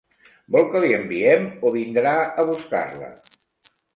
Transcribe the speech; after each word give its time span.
Vol 0.53 0.63
que 0.71 0.79
li 0.85 0.89
enviem 0.99 1.45
o 1.71 1.75
vindrà 1.77 2.15
a 2.23 2.47
buscar-la? 2.49 3.13